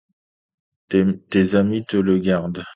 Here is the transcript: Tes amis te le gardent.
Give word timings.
Tes 0.89 1.53
amis 1.61 1.83
te 1.85 1.97
le 1.97 2.17
gardent. 2.17 2.63